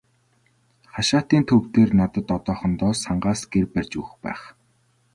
Хашаатын 0.93 1.43
төв 1.49 1.61
дээр 1.73 1.91
надад 1.99 2.27
одоохондоо 2.37 2.91
сангаас 3.03 3.41
гэр 3.51 3.65
барьж 3.73 3.91
өгөх 4.01 4.15
байх. 4.25 4.41